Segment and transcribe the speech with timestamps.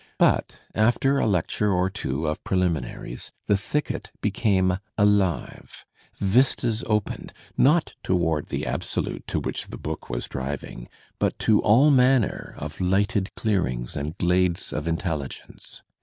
[0.17, 5.85] But after a lecture or two of preliminaries the thicket became alive,
[6.19, 11.91] vistas opened, not toward the Absolute to which the book was driving, but to all
[11.91, 15.83] manner of lighted clearings and glades of intelligence.